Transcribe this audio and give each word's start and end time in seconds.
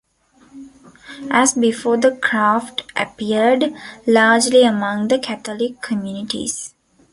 As 1.29 1.53
before, 1.53 1.95
the 1.95 2.15
craft 2.15 2.85
appeared 2.95 3.65
largely 4.07 4.63
among 4.63 5.09
the 5.09 5.19
Catholic 5.19 5.79
communities. 5.79 6.73